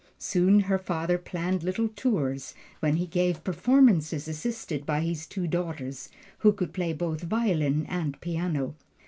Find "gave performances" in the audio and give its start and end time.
3.05-4.27